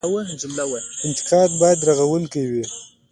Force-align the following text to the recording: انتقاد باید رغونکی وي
انتقاد 1.07 1.49
باید 1.61 1.79
رغونکی 1.89 2.43
وي 2.51 2.63